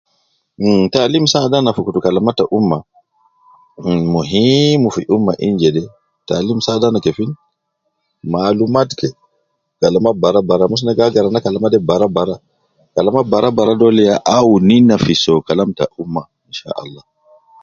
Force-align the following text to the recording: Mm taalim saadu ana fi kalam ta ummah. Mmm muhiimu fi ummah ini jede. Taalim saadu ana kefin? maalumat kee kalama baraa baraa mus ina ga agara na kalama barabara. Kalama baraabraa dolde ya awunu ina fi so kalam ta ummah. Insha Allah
Mm 0.59 0.83
taalim 0.93 1.25
saadu 1.33 1.55
ana 1.57 1.75
fi 1.75 1.81
kalam 2.05 2.25
ta 2.39 2.43
ummah. 2.57 2.81
Mmm 3.83 4.03
muhiimu 4.13 4.87
fi 4.95 5.01
ummah 5.15 5.35
ini 5.43 5.57
jede. 5.61 5.83
Taalim 6.27 6.59
saadu 6.65 6.85
ana 6.87 6.99
kefin? 7.05 7.31
maalumat 8.31 8.89
kee 8.99 9.13
kalama 9.81 10.11
baraa 10.21 10.47
baraa 10.49 10.69
mus 10.71 10.81
ina 10.83 10.97
ga 10.97 11.03
agara 11.07 11.29
na 11.33 11.43
kalama 11.45 11.67
barabara. 11.89 12.35
Kalama 12.95 13.21
baraabraa 13.31 13.79
dolde 13.81 14.03
ya 14.11 14.15
awunu 14.35 14.71
ina 14.79 14.95
fi 15.05 15.13
so 15.23 15.33
kalam 15.47 15.69
ta 15.79 15.85
ummah. 16.01 16.25
Insha 16.47 16.69
Allah 16.83 17.03